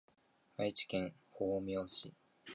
[0.57, 2.11] 愛知県豊明市